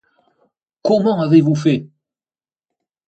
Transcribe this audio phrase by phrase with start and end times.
[0.81, 1.87] Comment avez-vous fait?